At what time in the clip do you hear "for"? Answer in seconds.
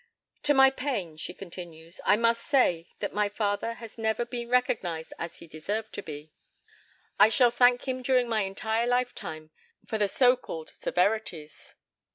9.85-9.99